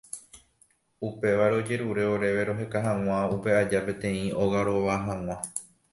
Upévare 1.09 1.55
ojerure 1.59 2.05
oréve 2.13 2.43
roheka 2.49 2.79
hag̃ua 2.87 3.19
upe 3.37 3.51
aja 3.61 3.79
peteĩ 3.91 4.27
óga 4.47 4.61
rova 4.71 4.95
hag̃ua. 5.07 5.37